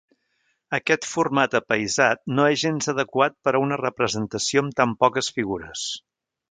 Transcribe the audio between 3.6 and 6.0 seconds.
una representació amb tan poques figures.